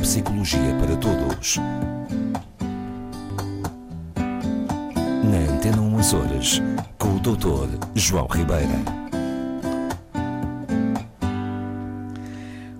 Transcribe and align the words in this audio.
psicologia 0.00 0.74
para 0.80 0.96
todos. 0.96 1.58
Na 5.24 5.52
Antena 5.52 5.82
1 5.82 5.98
Açores, 5.98 6.62
com 6.98 7.16
o 7.16 7.20
Dr. 7.20 7.68
João 7.94 8.26
Ribeira. 8.26 8.66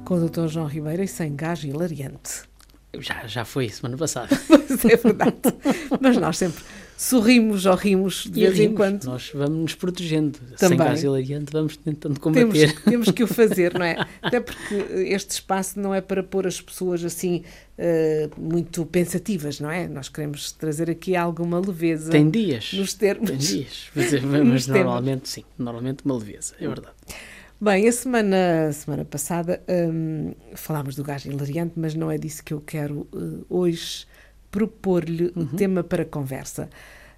Com 0.05 0.15
o 0.15 0.29
Dr. 0.29 0.49
João 0.49 0.67
Ribeira 0.67 1.05
e 1.05 1.09
sem 1.09 1.37
gás 1.37 1.63
hilariante. 1.63 2.43
Já, 2.99 3.27
já 3.27 3.45
foi 3.45 3.69
semana 3.69 3.97
passada. 3.97 4.29
Pois 4.71 4.85
é 4.85 4.97
verdade. 4.97 5.37
Mas 6.01 6.17
nós 6.17 6.39
sempre 6.39 6.63
sorrimos 7.01 7.65
ou 7.65 7.75
rimos 7.75 8.25
de 8.31 8.41
E 8.41 8.43
vez 8.43 8.59
em 8.59 8.63
rimos. 8.65 8.77
quando. 8.77 9.05
Nós 9.05 9.31
vamos 9.33 9.59
nos 9.59 9.75
protegendo. 9.75 10.39
Também. 10.59 10.69
Sem 10.69 10.77
gás 10.77 11.03
hilariante, 11.03 11.51
vamos 11.51 11.77
tentando 11.79 12.21
Temos, 12.21 12.53
combater. 12.53 12.81
temos 12.85 13.11
que 13.11 13.25
o 13.25 13.27
fazer, 13.27 13.73
não 13.73 13.87
é? 13.87 14.07
Até 14.21 14.39
porque 14.39 14.75
este 15.09 15.31
espaço 15.31 15.81
não 15.81 15.95
é 15.95 16.03
para 16.03 16.23
pôr 16.23 16.47
as 16.47 16.61
pessoas 16.61 17.03
assim 17.03 17.43
eh, 17.79 18.29
muito 18.37 18.85
pensativas, 18.85 19.61
não 19.61 19.71
é? 19.71 19.89
Nós 19.89 20.11
queremos 20.11 20.53
trazer 20.53 20.91
aqui 20.91 21.17
alguma 21.17 21.59
leveza 21.59 22.11
Tem 22.11 22.29
dias. 22.29 22.71
nos 22.75 22.93
termos. 22.93 23.31
Tem 23.31 23.39
dias. 23.39 23.89
Mas, 23.95 24.11
temas. 24.11 24.67
normalmente, 24.69 25.29
sim. 25.31 25.45
Normalmente 25.59 26.05
uma 26.05 26.19
leveza. 26.19 26.55
É 26.61 26.69
verdade. 26.69 26.95
Bem, 27.59 27.89
a 27.89 27.93
semana, 27.93 28.69
a 28.69 28.73
semana 28.75 29.05
passada 29.07 29.63
hum, 29.69 30.35
falámos 30.55 30.97
do 30.97 31.03
gás 31.03 31.25
hilariante, 31.25 31.73
mas 31.77 31.95
não 31.95 32.11
é 32.11 32.19
disso 32.19 32.45
que 32.45 32.53
eu 32.53 32.61
quero 32.61 33.09
eh, 33.15 33.45
hoje 33.49 34.05
propor-lhe 34.51 35.33
um 35.37 35.47
tema 35.47 35.83
para 35.83 36.05
conversa. 36.05 36.69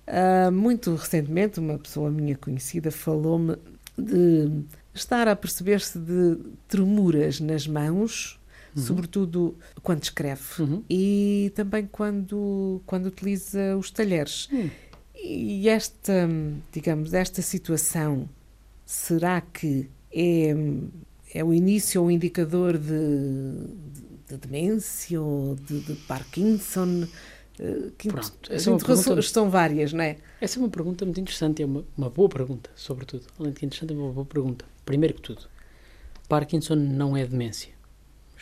Ah, 0.06 0.50
muito 0.50 0.94
recentemente, 0.94 1.60
uma 1.60 1.78
pessoa 1.78 2.10
minha 2.10 2.36
conhecida 2.36 2.90
falou-me 2.90 3.56
de 3.96 4.64
estar 4.94 5.28
a 5.28 5.36
perceber-se 5.36 5.98
de 5.98 6.38
tremuras 6.68 7.40
nas 7.40 7.66
mãos, 7.66 8.38
sobretudo 8.74 9.54
quando 9.82 10.02
escreve 10.02 10.42
Uhum. 10.58 10.82
e 10.88 11.52
também 11.54 11.86
quando, 11.90 12.80
quando 12.86 13.06
utiliza 13.06 13.76
os 13.76 13.90
talheres. 13.90 14.48
Hum. 14.50 14.70
E 15.14 15.68
esta, 15.68 16.28
digamos, 16.72 17.14
esta 17.14 17.42
situação, 17.42 18.28
será 18.84 19.40
que 19.40 19.88
é, 20.12 20.54
é 21.34 21.44
o 21.44 21.54
início 21.54 22.00
ou 22.00 22.08
o 22.08 22.10
indicador 22.10 22.76
de, 22.76 22.88
de, 22.88 24.02
de 24.36 24.46
demência 24.48 25.20
ou 25.20 25.54
de, 25.56 25.80
de 25.80 25.94
Parkinson? 26.06 27.06
Eh, 27.58 27.90
Que 27.98 28.08
Pronto, 28.08 28.32
as 28.44 28.50
é 28.66 28.70
interrogações 28.70 29.04
pergunta- 29.04 29.20
estão 29.20 29.50
várias, 29.50 29.92
não 29.92 30.02
é? 30.04 30.16
Essa 30.40 30.58
é 30.58 30.62
uma 30.62 30.70
pergunta 30.70 31.04
muito 31.04 31.20
interessante. 31.20 31.62
É 31.62 31.66
uma, 31.66 31.84
uma 31.96 32.10
boa 32.10 32.28
pergunta, 32.28 32.70
sobretudo. 32.74 33.26
Além 33.38 33.52
de 33.52 33.60
que 33.60 33.66
interessante, 33.66 33.92
é 33.92 33.96
uma 33.96 34.12
boa 34.12 34.26
pergunta. 34.26 34.64
Primeiro 34.84 35.14
que 35.14 35.22
tudo, 35.22 35.42
Parkinson 36.28 36.74
não 36.76 37.16
é 37.16 37.26
demência. 37.26 37.72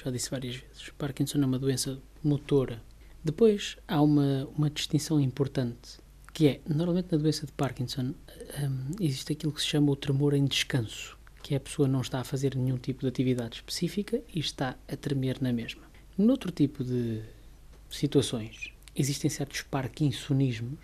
Já 0.02 0.10
disse 0.10 0.30
várias 0.30 0.56
vezes. 0.56 0.90
Parkinson 0.96 1.38
é 1.42 1.46
uma 1.46 1.58
doença 1.58 1.98
motora. 2.22 2.82
Depois, 3.22 3.76
há 3.86 4.00
uma, 4.00 4.48
uma 4.56 4.70
distinção 4.70 5.20
importante, 5.20 5.98
que 6.32 6.46
é, 6.46 6.60
normalmente 6.66 7.08
na 7.12 7.18
doença 7.18 7.44
de 7.44 7.52
Parkinson, 7.52 8.14
hum, 8.62 8.90
existe 8.98 9.32
aquilo 9.34 9.52
que 9.52 9.60
se 9.60 9.66
chama 9.66 9.90
o 9.92 9.96
tremor 9.96 10.32
em 10.32 10.46
descanso, 10.46 11.18
que 11.42 11.54
é 11.54 11.56
a 11.56 11.60
pessoa 11.60 11.88
não 11.88 12.00
está 12.00 12.20
a 12.20 12.24
fazer 12.24 12.54
nenhum 12.54 12.76
tipo 12.76 13.00
de 13.00 13.08
atividade 13.08 13.56
específica 13.56 14.20
e 14.34 14.38
está 14.40 14.76
a 14.88 14.96
tremer 14.96 15.40
na 15.40 15.52
mesma. 15.52 15.82
Noutro 16.18 16.50
tipo 16.52 16.84
de 16.84 17.22
situações, 17.90 18.72
existem 18.94 19.30
certos 19.30 19.62
parkinsonismos, 19.62 20.78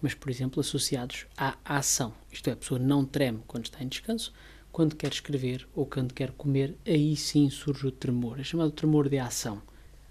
mas, 0.00 0.14
por 0.14 0.30
exemplo, 0.30 0.60
associados 0.60 1.26
à 1.36 1.56
ação. 1.64 2.14
Isto 2.30 2.48
é, 2.50 2.52
a 2.52 2.56
pessoa 2.56 2.78
não 2.78 3.04
treme 3.04 3.40
quando 3.46 3.64
está 3.64 3.82
em 3.82 3.88
descanso, 3.88 4.32
quando 4.70 4.94
quer 4.94 5.10
escrever 5.12 5.66
ou 5.74 5.84
quando 5.84 6.14
quer 6.14 6.30
comer, 6.32 6.76
aí 6.86 7.16
sim 7.16 7.50
surge 7.50 7.86
o 7.88 7.90
tremor. 7.90 8.38
É 8.38 8.44
chamado 8.44 8.70
tremor 8.70 9.08
de 9.08 9.18
ação. 9.18 9.60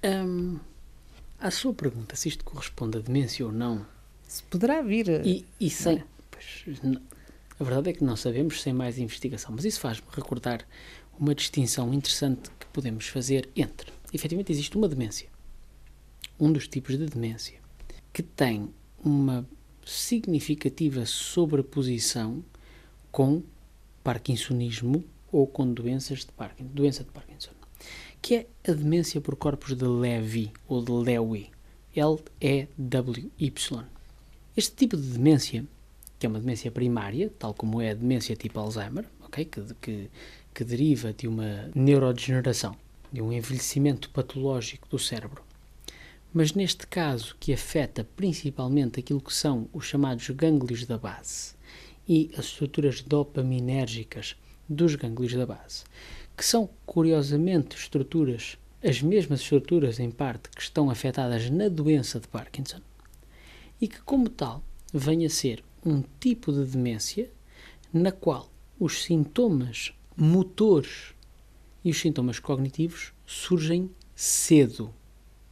Hum, 0.04 0.60
a 1.40 1.50
sua 1.50 1.74
pergunta, 1.74 2.16
se 2.16 2.28
isto 2.28 2.44
corresponde 2.44 2.98
a 2.98 3.02
demência 3.02 3.46
ou 3.46 3.52
não, 3.52 3.86
Se 4.28 4.44
poderá 4.44 4.82
vir. 4.82 5.08
e, 5.26 5.46
e 5.60 5.70
sem. 5.70 6.04
Pois, 6.30 6.66
a 7.60 7.64
verdade 7.64 7.90
é 7.90 7.94
que 7.94 8.04
não 8.04 8.16
sabemos 8.16 8.62
sem 8.62 8.74
mais 8.74 8.98
investigação, 9.00 9.54
mas 9.56 9.66
isso 9.66 9.80
faz-me 9.80 10.08
recordar 10.12 10.66
uma 11.20 11.34
distinção 11.34 11.94
interessante 11.94 12.50
que 12.60 12.68
podemos 12.68 13.08
fazer 13.08 13.50
entre. 13.56 13.92
Efetivamente, 14.14 14.52
existe 14.52 14.78
uma 14.78 14.88
demência, 14.88 15.28
um 16.40 16.52
dos 16.52 16.68
tipos 16.68 16.98
de 16.98 17.06
demência, 17.08 17.60
que 18.14 18.22
tem 18.22 18.70
uma 19.04 19.48
significativa 19.86 21.06
sobreposição 21.06 22.44
com 23.12 23.42
Parkinsonismo 24.04 25.04
ou 25.32 25.48
com 25.48 25.74
doenças 25.74 26.20
de 26.20 26.32
Parkinson, 26.32 26.70
doença 26.74 27.04
de 27.04 27.12
Parkinson, 27.12 27.52
que 28.22 28.36
é 28.36 28.48
a 28.68 28.74
demência 28.74 29.20
por 29.20 29.36
corpos 29.36 29.76
de 29.76 29.86
Levy 29.86 30.52
ou 30.68 30.84
de 30.84 30.92
Lewy, 30.92 31.50
L-E-W-Y. 31.96 33.86
Este 34.56 34.76
tipo 34.76 34.96
de 34.96 35.04
demência, 35.04 35.66
que 36.20 36.26
é 36.26 36.30
uma 36.30 36.40
demência 36.40 36.72
primária, 36.72 37.32
tal 37.38 37.54
como 37.54 37.82
é 37.82 37.92
a 37.92 37.96
demência 37.96 38.36
tipo 38.36 38.60
Alzheimer, 38.60 39.06
ok, 39.22 39.46
que, 39.46 39.62
que, 39.82 40.10
que 40.54 40.64
deriva 40.64 41.14
de 41.14 41.28
uma 41.28 41.70
neurodegeneração, 41.76 42.76
de 43.12 43.22
um 43.22 43.32
envelhecimento 43.32 44.10
patológico 44.10 44.88
do 44.90 44.98
cérebro, 44.98 45.44
mas 46.34 46.54
neste 46.54 46.86
caso 46.88 47.36
que 47.40 47.54
afeta 47.54 48.08
principalmente 48.16 49.00
aquilo 49.00 49.22
que 49.22 49.34
são 49.34 49.68
os 49.74 49.86
chamados 49.86 50.30
gânglios 50.30 50.86
da 50.86 50.98
base 50.98 51.56
e 52.08 52.32
as 52.38 52.46
estruturas 52.46 53.02
dopaminérgicas 53.02 54.36
dos 54.68 54.96
gânglios 54.96 55.34
da 55.34 55.46
base, 55.46 55.84
que 56.36 56.46
são 56.46 56.70
curiosamente 56.86 57.76
estruturas, 57.76 58.58
as 58.84 59.02
mesmas 59.02 59.42
estruturas 59.42 60.00
em 60.00 60.12
parte 60.12 60.50
que 60.50 60.62
estão 60.62 60.90
afetadas 60.90 61.50
na 61.50 61.70
doença 61.70 62.20
de 62.20 62.28
Parkinson, 62.28 62.82
e 63.80 63.88
que, 63.88 64.02
como 64.02 64.30
tal, 64.30 64.64
vem 64.94 65.26
a 65.26 65.30
ser 65.30 65.64
um 65.86 66.04
tipo 66.20 66.52
de 66.52 66.66
demência 66.66 67.30
na 67.94 68.12
qual 68.12 68.52
os 68.80 69.04
sintomas 69.04 69.94
motores 70.16 71.14
e 71.84 71.90
os 71.92 72.00
sintomas 72.00 72.40
cognitivos 72.40 73.14
surgem 73.26 73.90
cedo 74.16 74.94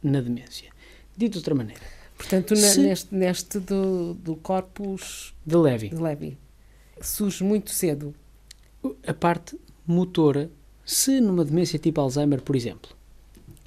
na 0.02 0.20
demência. 0.20 0.70
Dito 1.16 1.32
de 1.32 1.38
outra 1.38 1.54
maneira, 1.54 1.80
Portanto, 2.16 2.50
na- 2.54 2.60
se- 2.60 2.80
neste, 2.80 3.14
neste 3.14 3.58
do, 3.58 4.14
do 4.14 4.36
corpus 4.36 5.34
de 5.44 5.56
Levy, 5.56 5.88
de 5.90 5.96
Levy, 5.96 6.38
surge 7.00 7.42
muito 7.44 7.70
cedo. 7.70 8.14
a 9.06 9.12
parte 9.14 9.58
motora, 9.86 10.50
se 10.84 11.20
numa 11.20 11.44
demência 11.44 11.78
tipo 11.78 12.00
Alzheimer, 12.00 12.40
por 12.42 12.54
exemplo, 12.56 12.90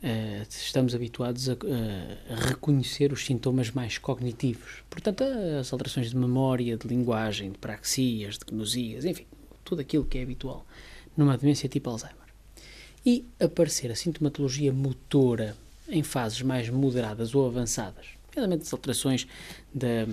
eh, 0.02 0.46
estamos 0.50 0.96
habituados 0.96 1.50
a, 1.50 1.54
a 1.54 2.36
reconhecer 2.48 3.12
os 3.12 3.26
sintomas 3.26 3.72
mais 3.72 3.98
cognitivos, 3.98 4.84
portanto, 4.90 5.24
as 5.60 5.72
alterações 5.74 6.10
de 6.10 6.16
memória, 6.16 6.78
de 6.78 6.88
linguagem, 6.88 7.52
de 7.52 7.58
praxias, 7.58 8.38
de 8.38 8.46
gnosias, 8.46 9.06
enfim, 9.06 9.26
tudo 9.64 9.82
aquilo 9.82 10.06
que 10.06 10.18
é 10.18 10.24
habitual 10.24 10.66
numa 11.16 11.38
demência 11.38 11.68
tipo 11.68 11.90
Alzheimer. 11.90 12.18
E 13.06 13.26
aparecer 13.40 13.92
a 13.92 13.96
sintomatologia 13.96 14.72
motora 14.72 15.56
em 15.88 16.04
fases 16.04 16.42
mais 16.42 16.70
moderadas 16.70 17.34
ou 17.34 17.46
avançadas, 17.46 18.19
nomeadamente 18.36 18.64
as 18.64 18.74
alterações 18.74 19.28
da, 19.74 20.06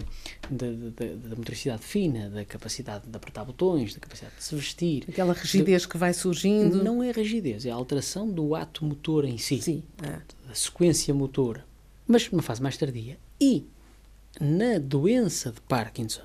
da, 0.50 0.66
da, 0.71 1.28
da 1.28 1.37
motricidade 1.37 1.82
fina, 1.82 2.28
da 2.31 2.44
capacidade 2.44 3.06
de 3.06 3.16
apertar 3.16 3.44
botões, 3.44 3.94
da 3.94 4.00
capacidade 4.00 4.37
de 4.37 4.44
se 4.44 4.54
vestir, 4.54 5.04
Aquela 5.09 5.32
rigidez 5.32 5.87
que 5.87 5.97
vai 5.97 6.12
surgindo. 6.12 6.82
não 6.82 7.03
é 7.03 7.10
rigidez, 7.12 7.66
é 7.66 7.71
a 7.71 7.75
alteração 7.75 8.31
do 8.31 8.55
ato 8.55 8.84
motor 8.84 9.25
em 9.25 9.38
si, 9.38 9.60
Sim. 9.60 9.82
ah. 10.03 10.21
da 10.49 10.55
sequência 10.55 11.12
motora, 11.15 11.65
mas 12.06 12.31
numa 12.31 12.43
fase 12.43 12.62
mais 12.62 12.76
tardia. 12.76 13.19
E 13.41 13.65
na 14.41 14.78
doença 14.78 15.50
de 15.53 15.60
Parkinson, 15.62 16.22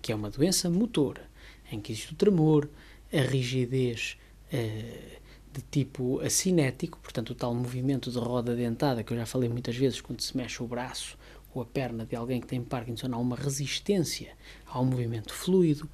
que 0.00 0.12
é 0.12 0.14
uma 0.14 0.30
doença 0.30 0.68
motora, 0.70 1.22
em 1.70 1.80
que 1.80 1.92
existe 1.92 2.12
o 2.12 2.16
tremor, 2.16 2.68
a 3.12 3.20
rigidez 3.20 4.16
eh, 4.52 5.17
de 5.58 5.64
tipo 5.70 6.20
acinético, 6.20 6.98
portanto, 7.02 7.30
o 7.30 7.34
tal 7.34 7.52
movimento 7.52 8.10
de 8.10 8.18
roda 8.18 8.54
dentada 8.54 9.02
que 9.02 9.12
eu 9.12 9.16
já 9.16 9.26
falei 9.26 9.48
muitas 9.48 9.76
vezes, 9.76 10.00
quando 10.00 10.20
se 10.20 10.36
mexe 10.36 10.62
o 10.62 10.66
braço 10.66 11.18
ou 11.52 11.62
a 11.62 11.66
perna 11.66 12.06
de 12.06 12.14
alguém 12.14 12.40
que 12.40 12.46
tem 12.46 12.62
Parkinson, 12.62 13.08
há 13.10 13.16
uma 13.16 13.34
resistência 13.34 14.32
ao 14.66 14.84
movimento 14.84 15.34
fluido, 15.34 15.88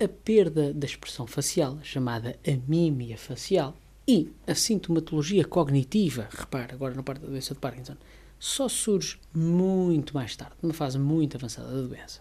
a 0.00 0.08
perda 0.08 0.72
da 0.72 0.86
expressão 0.86 1.26
facial, 1.26 1.78
chamada 1.82 2.38
amímia 2.46 3.18
facial, 3.18 3.76
e 4.06 4.32
a 4.46 4.54
sintomatologia 4.54 5.44
cognitiva, 5.44 6.28
repare 6.30 6.72
agora 6.72 6.94
na 6.94 7.02
parte 7.02 7.20
da 7.20 7.28
doença 7.28 7.52
de 7.52 7.60
Parkinson, 7.60 7.96
só 8.38 8.68
surge 8.68 9.18
muito 9.34 10.14
mais 10.14 10.34
tarde, 10.34 10.54
numa 10.62 10.72
fase 10.72 10.98
muito 10.98 11.36
avançada 11.36 11.68
da 11.68 11.86
doença. 11.86 12.20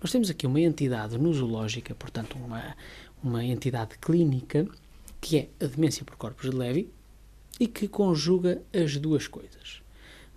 Nós 0.00 0.10
temos 0.10 0.30
aqui 0.30 0.46
uma 0.46 0.60
entidade 0.60 1.18
nosológica, 1.18 1.94
portanto, 1.94 2.38
uma, 2.38 2.74
uma 3.22 3.44
entidade 3.44 3.98
clínica, 3.98 4.66
que 5.22 5.38
é 5.38 5.48
a 5.64 5.68
demência 5.68 6.04
por 6.04 6.16
corpos 6.16 6.50
de 6.50 6.54
Levy, 6.54 6.90
e 7.60 7.68
que 7.68 7.86
conjuga 7.86 8.60
as 8.74 8.96
duas 8.96 9.28
coisas. 9.28 9.80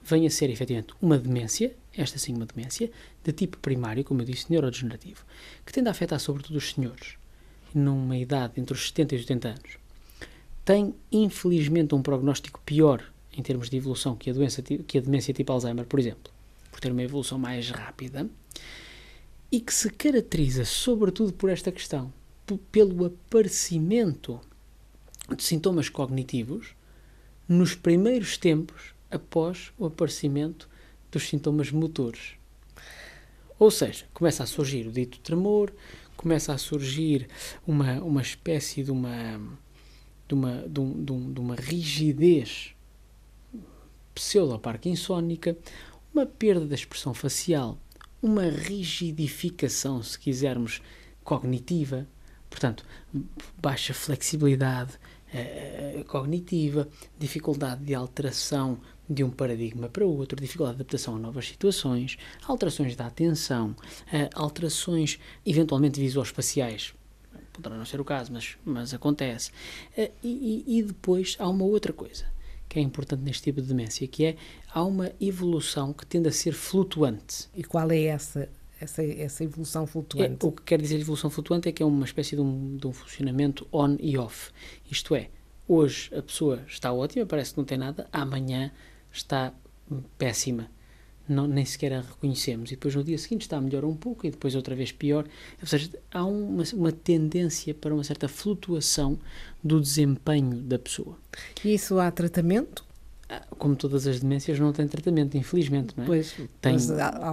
Vem 0.04 0.28
a 0.28 0.30
ser, 0.30 0.52
efetivamente, 0.52 0.94
uma 1.02 1.18
demência, 1.18 1.76
esta 1.98 2.20
sim 2.20 2.36
uma 2.36 2.46
demência, 2.46 2.92
de 3.24 3.32
tipo 3.34 3.58
primário, 3.58 4.04
como 4.04 4.22
eu 4.22 4.26
disse, 4.26 4.46
neurodegenerativo, 4.52 5.26
que 5.66 5.74
tende 5.74 5.88
a 5.88 5.92
afetar 5.92 6.20
sobretudo 6.20 6.58
os 6.58 6.72
senhores, 6.72 7.16
numa 7.74 8.16
idade 8.16 8.62
entre 8.62 8.76
os 8.76 8.88
70 8.88 9.16
e 9.16 9.18
os 9.18 9.24
80 9.24 9.48
anos. 9.48 9.78
Tem, 10.64 10.94
infelizmente, 11.12 11.96
um 11.96 12.04
prognóstico 12.04 12.62
pior 12.64 13.04
em 13.36 13.42
termos 13.42 13.72
de 13.72 13.78
evolução 13.78 14.16
que 14.16 14.30
a, 14.30 14.34
doença, 14.34 14.62
que 14.62 14.98
a 14.98 15.02
demência 15.02 15.34
tipo 15.34 15.52
Alzheimer, 15.52 15.86
por 15.86 16.00
exemplo, 16.00 16.32
por 16.72 16.80
ter 16.80 16.92
uma 16.92 17.02
evolução 17.04 17.40
mais 17.40 17.72
rápida 17.72 18.30
e 19.52 19.60
que 19.60 19.74
se 19.74 19.90
caracteriza 19.90 20.64
sobretudo 20.64 21.34
por 21.34 21.50
esta 21.50 21.72
questão, 21.72 22.14
pelo 22.72 23.06
aparecimento 23.06 24.40
de 25.34 25.44
sintomas 25.44 25.90
cognitivos 25.90 26.76
nos 27.48 27.74
primeiros 27.76 28.38
tempos 28.38 28.94
após 29.10 29.72
o 29.78 29.86
aparecimento 29.86 30.70
dos 31.12 31.28
sintomas 31.28 31.72
motores. 31.72 32.34
Ou 33.58 33.72
seja, 33.72 34.06
começa 34.14 34.44
a 34.44 34.48
surgir 34.48 34.86
o 34.88 34.92
dito 34.92 35.20
tremor, 35.20 35.74
começa 36.18 36.54
a 36.54 36.58
surgir 36.58 37.28
uma, 37.66 38.04
uma 38.04 38.22
espécie 38.22 38.84
de 38.84 38.92
uma, 38.92 39.40
de 40.28 40.34
uma, 40.34 40.68
de 40.68 40.80
um, 40.80 41.04
de 41.04 41.12
um, 41.12 41.34
de 41.34 41.40
uma 41.40 41.56
rigidez 41.56 42.76
pseudo-parkinsónica, 44.14 45.58
uma 46.14 46.26
perda 46.26 46.66
da 46.66 46.76
expressão 46.76 47.14
facial, 47.14 47.78
uma 48.22 48.44
rigidificação, 48.44 50.02
se 50.02 50.18
quisermos, 50.18 50.82
cognitiva, 51.24 52.08
portanto, 52.56 52.86
baixa 53.62 53.94
flexibilidade 53.94 54.94
eh, 55.34 56.06
cognitiva, 56.08 56.88
dificuldade 57.20 57.84
de 57.84 57.94
alteração 57.94 58.80
de 59.10 59.26
um 59.26 59.30
paradigma 59.30 59.90
para 59.90 60.06
outro, 60.06 60.40
dificuldade 60.40 60.78
de 60.78 60.82
adaptação 60.84 61.18
a 61.18 61.20
novas 61.20 61.50
situações, 61.50 62.18
alterações 62.48 62.96
da 62.96 63.08
atenção, 63.08 63.76
eh, 64.12 64.30
alterações 64.34 65.20
eventualmente 65.46 66.00
visoespaciais. 66.00 66.94
Poderá 67.52 67.76
não 67.76 67.86
ser 67.86 68.00
o 68.00 68.06
caso, 68.06 68.32
mas, 68.32 68.58
mas 68.64 68.94
acontece. 68.94 69.52
Eh, 69.98 70.12
e, 70.24 70.64
e 70.66 70.82
depois 70.82 71.36
há 71.38 71.50
uma 71.50 71.66
outra 71.66 71.92
coisa 71.92 72.26
que 72.70 72.80
é 72.80 72.82
importante 72.82 73.22
neste 73.22 73.44
tipo 73.44 73.62
de 73.62 73.68
demência, 73.68 74.08
que 74.08 74.26
é 74.26 74.38
há 74.74 74.84
uma 74.84 75.12
evolução 75.20 75.92
que 75.92 76.06
tende 76.06 76.30
a 76.30 76.32
ser 76.32 76.54
flutuante. 76.54 77.50
E 77.54 77.64
qual 77.64 77.92
é 77.92 78.04
essa 78.04 78.50
essa, 78.80 79.04
essa 79.04 79.44
evolução 79.44 79.86
flutuante? 79.88 80.46
É, 80.46 80.50
o 80.50 80.52
que 80.52 80.64
quer 80.64 80.82
dizer 80.82 81.00
evolução 81.00 81.30
flutuante 81.30 81.70
é 81.70 81.72
que 81.72 81.82
é 81.82 81.86
uma 81.86 82.06
espécie 82.06 82.36
de 82.36 82.42
um, 82.42 82.78
de 82.78 82.88
um 82.88 82.94
funcionamento 82.94 83.68
on 83.72 83.98
e 84.00 84.18
off. 84.18 84.52
Isto 84.90 85.16
é, 85.16 85.30
hoje 85.68 86.14
a 86.16 86.22
pessoa 86.22 86.64
está 86.68 86.92
ótima, 86.92 87.26
parece 87.26 87.52
que 87.52 87.58
não 87.58 87.66
tem 87.66 87.78
nada, 87.78 88.08
amanhã 88.12 88.72
está 89.12 89.54
péssima. 90.18 90.70
Não, 91.28 91.48
nem 91.48 91.66
sequer 91.66 91.92
a 91.92 92.02
reconhecemos. 92.02 92.72
E 92.72 92.76
depois 92.76 92.94
no 92.94 93.04
dia 93.04 93.18
seguinte 93.18 93.42
está 93.42 93.60
melhor 93.60 93.84
um 93.84 93.96
pouco 93.96 94.28
e 94.28 94.32
depois 94.32 94.54
outra 94.54 94.76
vez 94.76 94.92
pior. 94.92 95.26
Ou 95.60 95.68
seja, 95.68 95.90
há 96.12 96.24
uma, 96.24 96.64
uma 96.74 96.92
tendência 96.92 97.74
para 97.74 97.96
uma 97.96 98.04
certa 98.04 98.28
flutuação 98.28 99.20
do 99.64 99.82
desempenho 99.82 100.62
da 100.62 100.78
pessoa. 100.78 101.18
E 101.64 101.74
isso 101.74 102.00
há 102.00 102.12
tratamento? 102.12 102.85
Como 103.58 103.76
todas 103.76 104.06
as 104.06 104.20
demências, 104.20 104.60
não 104.60 104.72
tem 104.72 104.88
tratamento, 104.88 105.36
infelizmente, 105.36 105.96
não 105.98 106.04
é? 106.04 106.08
Pois, 106.08 106.36
tem, 106.62 106.78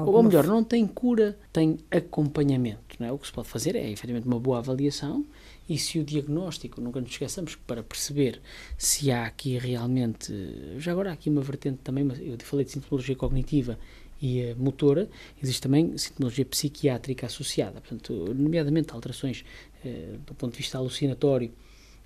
ou 0.07 0.23
melhor, 0.23 0.47
não 0.47 0.65
tem 0.65 0.87
cura, 0.87 1.37
tem 1.53 1.79
acompanhamento, 1.91 2.81
não 2.99 3.07
é? 3.07 3.13
O 3.13 3.19
que 3.19 3.27
se 3.27 3.33
pode 3.33 3.49
fazer 3.49 3.77
é, 3.77 3.91
efetivamente, 3.91 4.27
uma 4.27 4.41
boa 4.41 4.59
avaliação 4.59 5.25
e 5.69 5.79
se 5.79 5.99
o 5.99 6.05
diagnóstico, 6.05 6.81
nunca 6.81 7.01
nos 7.01 7.11
esqueçamos 7.11 7.55
que 7.55 7.63
para 7.63 7.83
perceber 7.83 8.41
se 8.77 9.11
há 9.11 9.27
aqui 9.27 9.59
realmente, 9.59 10.33
já 10.79 10.93
agora 10.93 11.11
há 11.11 11.13
aqui 11.13 11.31
uma 11.31 11.41
vertente 11.41 11.79
também, 11.85 12.09
eu 12.21 12.37
falei 12.41 12.65
de 12.65 12.73
sintomatologia 12.73 13.15
cognitiva 13.15 13.79
e 14.21 14.55
motora, 14.55 15.09
existe 15.43 15.63
também 15.63 15.97
sintomatologia 15.97 16.45
psiquiátrica 16.45 17.27
associada, 17.27 17.81
portanto, 17.81 18.35
nomeadamente 18.35 18.93
alterações 18.93 19.45
eh, 19.85 20.15
do 20.27 20.35
ponto 20.35 20.53
de 20.53 20.59
vista 20.59 20.79
alucinatório, 20.79 21.51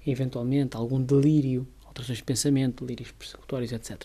eventualmente 0.07 0.77
algum 0.77 1.03
delírio 1.03 1.67
alterações 1.97 2.19
de 2.19 2.25
pensamento, 2.25 2.85
delírios 2.85 3.11
persecutórios, 3.13 3.73
etc. 3.73 4.05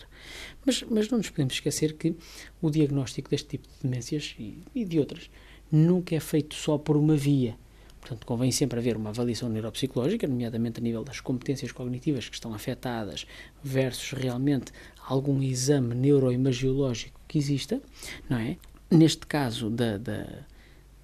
Mas, 0.64 0.82
mas 0.82 1.08
não 1.10 1.18
nos 1.18 1.28
podemos 1.28 1.54
esquecer 1.54 1.94
que 1.94 2.16
o 2.60 2.70
diagnóstico 2.70 3.30
deste 3.30 3.48
tipo 3.48 3.68
de 3.68 3.74
demências 3.82 4.34
e, 4.38 4.62
e 4.74 4.84
de 4.84 4.98
outras 4.98 5.30
nunca 5.70 6.14
é 6.14 6.20
feito 6.20 6.54
só 6.54 6.78
por 6.78 6.96
uma 6.96 7.16
via. 7.16 7.56
Portanto, 8.00 8.26
convém 8.26 8.50
sempre 8.50 8.80
haver 8.80 8.96
uma 8.96 9.10
avaliação 9.10 9.48
neuropsicológica, 9.48 10.26
nomeadamente 10.26 10.80
a 10.80 10.82
nível 10.82 11.04
das 11.04 11.20
competências 11.20 11.70
cognitivas 11.70 12.28
que 12.28 12.34
estão 12.34 12.52
afetadas, 12.52 13.26
versus 13.62 14.10
realmente 14.10 14.72
algum 15.06 15.40
exame 15.40 15.94
neuroimagiológico 15.94 17.20
que 17.28 17.38
exista, 17.38 17.80
não 18.28 18.38
é? 18.38 18.56
Neste 18.90 19.24
caso 19.26 19.70
da, 19.70 19.98
da, 19.98 20.26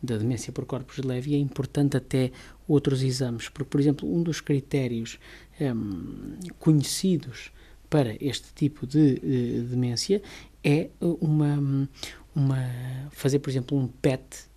da 0.02 0.16
demência 0.16 0.52
por 0.52 0.66
corpos 0.66 0.96
de 0.96 1.02
leve, 1.02 1.34
é 1.34 1.38
importante 1.38 1.96
até 1.96 2.32
outros 2.66 3.02
exames, 3.02 3.48
porque, 3.48 3.70
por 3.70 3.80
exemplo, 3.80 4.12
um 4.12 4.22
dos 4.22 4.40
critérios 4.40 5.18
um, 5.60 6.36
conhecidos 6.58 7.50
para 7.88 8.16
este 8.22 8.52
tipo 8.54 8.86
de 8.86 9.20
uh, 9.22 9.62
demência 9.68 10.22
é 10.62 10.90
uma, 11.00 11.88
uma 12.34 12.58
fazer, 13.10 13.38
por 13.38 13.50
exemplo, 13.50 13.78
um 13.78 13.86
PET, 13.86 14.48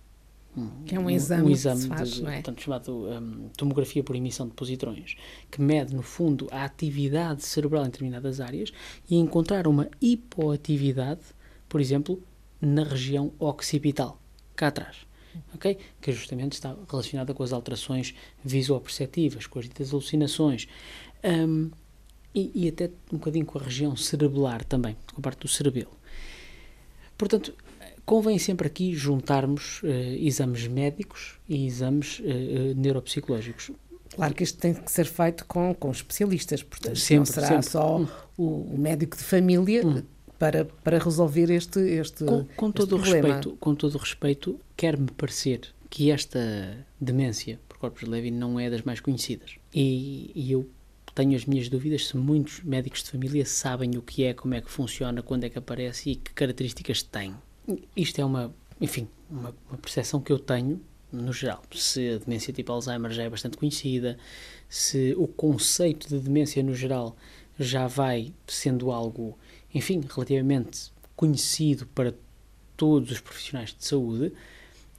que 0.84 0.94
é 0.94 1.00
um 1.00 1.08
exame, 1.08 1.44
um, 1.44 1.50
exame 1.50 1.86
faz, 1.86 2.10
de, 2.10 2.26
é? 2.26 2.34
portanto, 2.34 2.60
chamado 2.60 3.06
um, 3.08 3.48
tomografia 3.56 4.04
por 4.04 4.14
emissão 4.14 4.46
de 4.46 4.52
positrões, 4.52 5.16
que 5.50 5.62
mede, 5.62 5.94
no 5.94 6.02
fundo, 6.02 6.46
a 6.50 6.64
atividade 6.64 7.42
cerebral 7.42 7.84
em 7.84 7.86
determinadas 7.86 8.38
áreas 8.38 8.70
e 9.08 9.16
encontrar 9.16 9.66
uma 9.66 9.88
hipoatividade, 9.98 11.22
por 11.70 11.80
exemplo, 11.80 12.22
na 12.60 12.84
região 12.84 13.32
occipital, 13.38 14.20
cá 14.54 14.68
atrás 14.68 15.06
Que 16.00 16.12
justamente 16.12 16.54
está 16.54 16.76
relacionada 16.90 17.32
com 17.32 17.42
as 17.42 17.52
alterações 17.52 18.14
visuoperceptivas, 18.44 19.46
com 19.46 19.58
as 19.58 19.66
ditas 19.66 19.92
alucinações. 19.92 20.68
Um, 21.24 21.70
e, 22.34 22.50
e, 22.54 22.68
até 22.68 22.90
um 23.12 23.18
bocadinho 23.18 23.44
com 23.44 23.58
a 23.58 23.62
região 23.62 23.94
cerebelar 23.94 24.64
também, 24.64 24.96
com 25.12 25.20
a 25.20 25.22
parte 25.22 25.40
do 25.40 25.48
cerebelo. 25.48 25.92
Portanto, 27.18 27.54
convém 28.06 28.38
sempre 28.38 28.66
aqui 28.66 28.94
juntarmos 28.94 29.82
uh, 29.82 29.86
exames 29.86 30.66
médicos 30.66 31.38
e 31.46 31.66
exames 31.66 32.20
uh, 32.20 32.74
neuropsicológicos. 32.74 33.70
Claro 34.14 34.34
que 34.34 34.44
isto 34.44 34.58
tem 34.58 34.72
que 34.72 34.90
ser 34.90 35.04
feito 35.04 35.44
com, 35.44 35.74
com 35.74 35.90
especialistas, 35.90 36.62
portanto, 36.62 36.96
sempre, 36.96 37.18
não 37.18 37.26
será 37.26 37.46
sempre. 37.48 37.70
só 37.70 37.98
hum. 37.98 38.08
o, 38.36 38.74
o, 38.74 38.78
médico 38.78 39.16
de 39.16 39.22
família 39.22 39.86
hum 39.86 40.02
para, 40.42 40.64
para 40.64 40.98
resolver 40.98 41.52
este, 41.52 41.78
este, 41.78 42.24
com, 42.24 42.44
com 42.56 42.66
este 42.66 42.76
todo 42.76 42.98
problema. 42.98 43.28
respeito 43.28 43.56
Com 43.60 43.76
todo 43.76 43.94
o 43.94 43.98
respeito, 43.98 44.60
quer-me 44.76 45.08
parecer 45.12 45.60
que 45.88 46.10
esta 46.10 46.84
demência 47.00 47.60
por 47.68 47.78
corpos 47.78 48.02
de 48.02 48.10
Levy 48.10 48.32
não 48.32 48.58
é 48.58 48.68
das 48.68 48.82
mais 48.82 48.98
conhecidas. 48.98 49.54
E, 49.72 50.32
e 50.34 50.50
eu 50.50 50.68
tenho 51.14 51.36
as 51.36 51.44
minhas 51.44 51.68
dúvidas 51.68 52.08
se 52.08 52.16
muitos 52.16 52.60
médicos 52.64 53.04
de 53.04 53.10
família 53.12 53.46
sabem 53.46 53.96
o 53.96 54.02
que 54.02 54.24
é, 54.24 54.34
como 54.34 54.54
é 54.54 54.60
que 54.60 54.68
funciona, 54.68 55.22
quando 55.22 55.44
é 55.44 55.48
que 55.48 55.58
aparece 55.58 56.10
e 56.10 56.16
que 56.16 56.32
características 56.32 57.04
tem. 57.04 57.36
Isto 57.94 58.20
é 58.20 58.24
uma, 58.24 58.52
enfim, 58.80 59.06
uma, 59.30 59.54
uma 59.68 59.78
percepção 59.78 60.20
que 60.20 60.32
eu 60.32 60.40
tenho 60.40 60.80
no 61.12 61.32
geral. 61.32 61.62
Se 61.72 62.14
a 62.14 62.18
demência 62.18 62.52
tipo 62.52 62.72
Alzheimer 62.72 63.12
já 63.12 63.22
é 63.22 63.30
bastante 63.30 63.56
conhecida, 63.56 64.18
se 64.68 65.14
o 65.16 65.28
conceito 65.28 66.08
de 66.08 66.18
demência 66.18 66.64
no 66.64 66.74
geral 66.74 67.16
já 67.60 67.86
vai 67.86 68.32
sendo 68.48 68.90
algo 68.90 69.38
enfim, 69.74 70.00
relativamente 70.08 70.92
conhecido 71.16 71.86
para 71.86 72.14
todos 72.76 73.10
os 73.10 73.20
profissionais 73.20 73.74
de 73.74 73.84
saúde, 73.84 74.32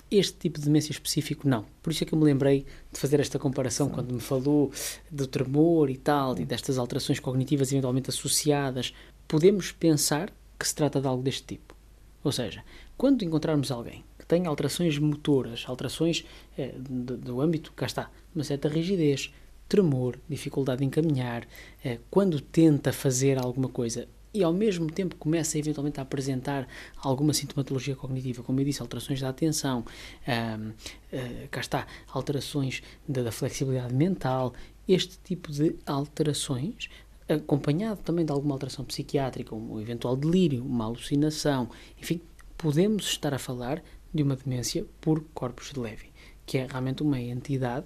este 0.10 0.38
tipo 0.38 0.60
de 0.60 0.66
demência 0.66 0.92
específico 0.92 1.48
não. 1.48 1.66
Por 1.82 1.92
isso 1.92 2.04
é 2.04 2.08
que 2.08 2.14
eu 2.14 2.20
me 2.20 2.26
lembrei 2.26 2.66
de 2.92 3.00
fazer 3.00 3.20
esta 3.20 3.40
comparação 3.40 3.88
Sim. 3.88 3.94
quando 3.94 4.14
me 4.14 4.20
falou 4.20 4.72
do 5.10 5.26
tremor 5.26 5.90
e 5.90 5.98
tal, 5.98 6.38
e 6.40 6.46
destas 6.46 6.78
alterações 6.78 7.20
cognitivas 7.20 7.72
eventualmente 7.72 8.10
associadas. 8.10 8.94
Podemos 9.28 9.72
pensar 9.72 10.32
que 10.60 10.68
se 10.68 10.76
trata 10.76 11.02
de 11.02 11.08
algo 11.08 11.24
deste 11.24 11.44
tipo. 11.44 11.76
Ou 12.24 12.32
seja, 12.32 12.64
quando 12.96 13.24
encontrarmos 13.24 13.72
alguém 13.72 14.04
que 14.18 14.26
tem 14.26 14.46
alterações 14.46 14.98
motoras, 14.98 15.66
alterações 15.68 16.24
é, 16.58 16.74
do, 16.78 17.18
do 17.18 17.42
âmbito, 17.42 17.74
cá 17.74 17.86
está, 17.86 18.10
uma 18.34 18.44
certa 18.44 18.70
rigidez, 18.70 19.34
tremor, 19.68 20.18
dificuldade 20.30 20.84
em 20.86 20.90
caminhar, 20.90 21.48
é, 21.84 22.00
quando 22.10 22.40
tenta 22.40 22.94
fazer 22.94 23.38
alguma 23.38 23.68
coisa 23.68 24.08
e 24.34 24.44
ao 24.44 24.52
mesmo 24.52 24.88
tempo 24.88 25.16
começa 25.16 25.58
eventualmente 25.60 26.00
a 26.00 26.04
apresentar 26.04 26.68
alguma 26.98 27.34
sintomatologia 27.34 27.96
cognitiva, 27.96 28.42
como 28.42 28.60
eu 28.60 28.66
disse, 28.66 28.82
alterações 28.82 29.22
da 29.22 29.30
atenção, 29.30 29.86
um, 30.28 30.70
uh, 30.70 30.74
ah, 31.14 31.48
cá 31.52 31.62
está, 31.62 31.88
alterações 32.12 32.82
da, 33.08 33.22
da 33.22 33.32
flexibilidade 33.32 33.94
mental, 33.94 34.54
este 34.88 35.20
tipo 35.24 35.52
de 35.52 35.76
alterações 35.86 36.90
acompanhado 37.30 38.02
também 38.02 38.26
de 38.26 38.32
alguma 38.32 38.56
alteração 38.56 38.84
psiquiátrica, 38.84 39.56
um 39.56 39.80
eventual 39.80 40.16
delírio, 40.16 40.66
uma 40.66 40.86
alucinação, 40.86 41.70
enfim, 42.02 42.20
podemos 42.58 43.06
estar 43.06 43.34
a 43.34 43.40
falar 43.40 43.84
de 44.14 44.24
uma 44.24 44.36
demência 44.36 44.86
por 45.00 45.24
corpos 45.34 45.72
de 45.72 45.80
leve, 45.80 46.08
que 46.46 46.58
é 46.58 46.68
realmente 46.68 47.02
uma 47.02 47.20
entidade, 47.20 47.86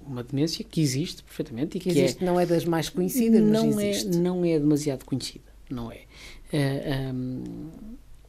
uma 0.00 0.22
demência 0.22 0.64
que 0.64 0.80
existe 0.80 1.22
perfeitamente 1.22 1.76
e 1.76 1.80
que, 1.80 1.90
que 1.90 1.98
existe, 1.98 2.22
é, 2.22 2.26
não 2.26 2.40
é 2.40 2.46
das 2.46 2.64
mais 2.64 2.88
conhecidas, 2.88 3.42
não 3.42 3.66
mas 3.66 3.78
é, 3.78 3.90
existe. 3.90 4.16
não 4.16 4.44
é 4.44 4.58
demasiado 4.58 5.04
conhecida 5.04 5.47
não 5.74 5.90
é. 5.92 6.02
Uh, 6.52 7.14
um, 7.14 7.44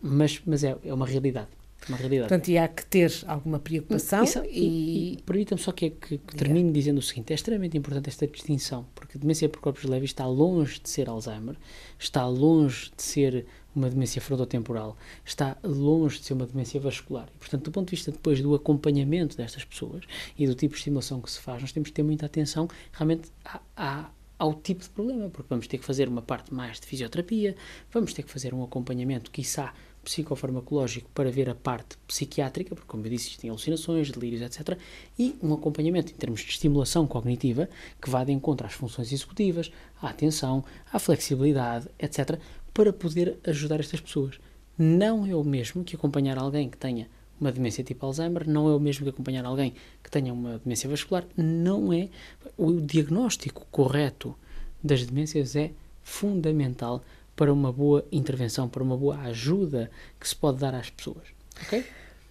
mas 0.01 0.41
mas 0.45 0.63
é, 0.63 0.75
é 0.83 0.93
uma 0.93 1.05
realidade. 1.05 1.47
uma 1.87 1.97
realidade. 1.97 2.29
Portanto, 2.29 2.47
e 2.49 2.57
há 2.57 2.67
que 2.67 2.85
ter 2.85 3.11
alguma 3.27 3.59
preocupação 3.59 4.23
Isso- 4.23 4.43
e, 4.45 4.59
e, 4.59 5.13
e 5.13 5.21
permitam-me 5.23 5.61
só 5.61 5.71
que, 5.71 5.89
que, 5.91 6.17
que 6.17 6.35
termine 6.35 6.71
dizendo 6.71 6.97
o 6.97 7.01
seguinte: 7.01 7.31
é 7.31 7.35
extremamente 7.35 7.77
importante 7.77 8.09
esta 8.09 8.25
distinção, 8.27 8.85
porque 8.95 9.17
a 9.17 9.21
demência 9.21 9.47
por 9.49 9.59
corpos 9.61 9.83
leves 9.83 10.09
está 10.11 10.25
longe 10.25 10.79
de 10.81 10.89
ser 10.89 11.09
Alzheimer, 11.09 11.55
está 11.97 12.27
longe 12.27 12.91
de 12.95 13.01
ser 13.03 13.45
uma 13.75 13.89
demência 13.89 14.21
frontotemporal, 14.21 14.97
está 15.23 15.55
longe 15.63 16.19
de 16.19 16.25
ser 16.25 16.33
uma 16.33 16.45
demência 16.45 16.79
vascular. 16.79 17.29
E, 17.35 17.37
portanto, 17.37 17.63
do 17.65 17.71
ponto 17.71 17.87
de 17.89 17.95
vista 17.95 18.11
depois 18.11 18.41
do 18.41 18.53
acompanhamento 18.55 19.37
destas 19.37 19.63
pessoas 19.63 20.03
e 20.37 20.47
do 20.47 20.55
tipo 20.55 20.73
de 20.73 20.79
estimulação 20.79 21.21
que 21.21 21.31
se 21.31 21.39
faz, 21.39 21.61
nós 21.61 21.71
temos 21.71 21.89
que 21.89 21.93
ter 21.93 22.03
muita 22.03 22.25
atenção 22.25 22.67
realmente 22.91 23.29
à, 23.45 23.59
à- 23.77 24.09
ao 24.39 24.53
tipo 24.53 24.81
de 24.81 24.89
problema, 24.89 25.29
porque 25.29 25.49
vamos 25.49 25.67
ter 25.67 25.77
que 25.77 25.85
fazer 25.85 26.07
uma 26.07 26.21
parte 26.21 26.53
mais 26.53 26.79
de 26.79 26.87
fisioterapia, 26.87 27.55
vamos 27.91 28.13
ter 28.13 28.23
que 28.23 28.31
fazer 28.31 28.53
um 28.53 28.63
acompanhamento, 28.63 29.29
quiçá, 29.29 29.73
psicofarmacológico 30.01 31.09
para 31.13 31.29
ver 31.29 31.49
a 31.49 31.55
parte 31.55 31.97
psiquiátrica, 32.07 32.73
porque, 32.73 32.87
como 32.87 33.05
eu 33.05 33.09
disse, 33.09 33.27
existem 33.27 33.49
alucinações, 33.49 34.09
delírios, 34.09 34.41
etc. 34.41 34.79
E 35.17 35.35
um 35.43 35.53
acompanhamento 35.53 36.13
em 36.13 36.15
termos 36.15 36.39
de 36.39 36.49
estimulação 36.49 37.05
cognitiva 37.05 37.69
que 38.01 38.09
vá 38.09 38.23
de 38.23 38.31
encontro 38.31 38.65
às 38.65 38.73
funções 38.73 39.11
executivas, 39.11 39.71
à 40.01 40.09
atenção, 40.09 40.63
à 40.91 40.97
flexibilidade, 40.97 41.89
etc., 41.99 42.39
para 42.73 42.93
poder 42.93 43.37
ajudar 43.45 43.81
estas 43.81 43.99
pessoas. 43.99 44.39
Não 44.77 45.25
é 45.25 45.35
o 45.35 45.43
mesmo 45.43 45.83
que 45.83 45.97
acompanhar 45.97 46.37
alguém 46.37 46.69
que 46.69 46.77
tenha 46.77 47.09
uma 47.39 47.51
demência 47.51 47.83
tipo 47.83 48.05
Alzheimer, 48.05 48.47
não 48.47 48.69
é 48.69 48.75
o 48.75 48.79
mesmo 48.79 49.03
que 49.03 49.09
acompanhar 49.09 49.45
alguém 49.45 49.73
que 50.03 50.09
tenha 50.09 50.33
uma 50.33 50.59
demência 50.59 50.89
vascular, 50.89 51.25
não 51.35 51.93
é. 51.93 52.09
O 52.57 52.79
diagnóstico 52.81 53.65
correto 53.71 54.35
das 54.83 55.05
demências 55.05 55.55
é 55.55 55.71
fundamental 56.03 57.03
para 57.35 57.53
uma 57.53 57.71
boa 57.71 58.05
intervenção, 58.11 58.67
para 58.67 58.83
uma 58.83 58.97
boa 58.97 59.17
ajuda 59.19 59.89
que 60.19 60.27
se 60.27 60.35
pode 60.35 60.59
dar 60.59 60.75
às 60.75 60.89
pessoas. 60.89 61.27
Ok? 61.63 61.85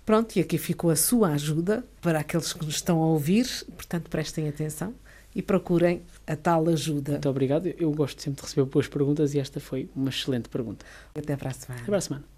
pronto, 0.08 0.36
e 0.36 0.40
aqui 0.40 0.56
ficou 0.56 0.88
a 0.88 0.96
sua 0.96 1.32
ajuda 1.32 1.84
para 2.00 2.20
aqueles 2.20 2.54
que 2.54 2.64
nos 2.64 2.76
estão 2.76 3.02
a 3.02 3.06
ouvir, 3.08 3.46
portanto 3.76 4.08
prestem 4.08 4.48
atenção 4.48 4.94
e 5.34 5.42
procurem 5.42 6.00
a 6.26 6.34
tal 6.34 6.66
ajuda. 6.70 7.12
Muito 7.12 7.28
obrigado. 7.28 7.66
Eu 7.66 7.92
gosto 7.92 8.22
sempre 8.22 8.40
de 8.40 8.48
receber 8.48 8.64
boas 8.70 8.88
perguntas 8.88 9.34
e 9.34 9.38
esta 9.38 9.60
foi 9.60 9.86
uma 9.94 10.08
excelente 10.08 10.48
pergunta. 10.48 10.86
Até 11.14 11.36
para 11.36 11.50
a 11.50 11.52
semana. 11.52 11.82
Até 11.82 11.90
para 11.90 11.98
a 11.98 12.00
semana. 12.00 12.37